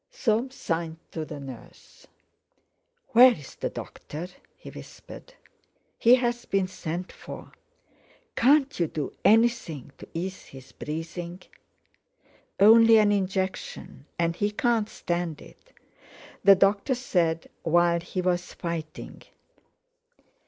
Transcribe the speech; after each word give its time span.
Soames 0.09 0.55
signed 0.55 0.97
to 1.11 1.25
the 1.25 1.39
nurse. 1.39 2.07
"Where's 3.09 3.53
the 3.53 3.69
doctor?" 3.69 4.29
he 4.57 4.71
whispered. 4.71 5.35
"He's 5.99 6.45
been 6.45 6.65
sent 6.67 7.11
for." 7.11 7.51
"Can't 8.35 8.79
you 8.79 8.87
do 8.87 9.13
anything 9.23 9.91
to 9.99 10.07
ease 10.11 10.45
his 10.45 10.71
breathing?" 10.71 11.43
"Only 12.59 12.97
an 12.97 13.11
injection; 13.11 14.07
and 14.17 14.35
he 14.35 14.49
can't 14.49 14.89
stand 14.89 15.39
it. 15.39 15.71
The 16.43 16.55
doctor 16.55 16.95
said, 16.95 17.47
while 17.61 17.99
he 17.99 18.23
was 18.23 18.53
fighting...." 18.55 19.21